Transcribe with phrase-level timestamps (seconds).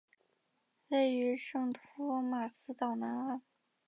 [0.87, 3.43] 位于圣托马斯岛南岸。